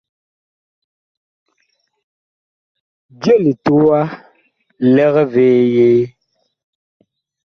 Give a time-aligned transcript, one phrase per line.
[3.21, 4.01] Je litowa
[4.93, 6.01] lig vee yee?